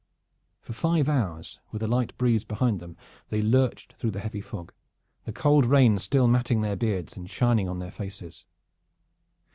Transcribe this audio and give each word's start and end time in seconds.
For 0.61 0.73
five 0.73 1.07
hours 1.07 1.59
with 1.71 1.83
a 1.83 1.87
light 1.87 2.17
breeze 2.17 2.43
behind 2.43 2.79
them 2.79 2.97
they 3.29 3.43
lurched 3.43 3.93
through 3.93 4.09
the 4.09 4.19
heavy 4.19 4.41
fog, 4.41 4.73
the 5.25 5.31
cold 5.31 5.63
rain 5.67 5.99
still 5.99 6.27
matting 6.27 6.61
their 6.61 6.75
beards 6.75 7.15
and 7.15 7.29
shining 7.29 7.69
on 7.69 7.77
their 7.77 7.91
faces. 7.91 8.47